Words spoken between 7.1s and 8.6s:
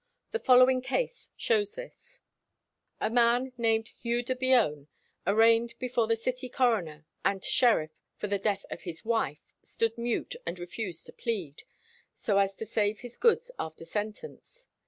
and sheriff for the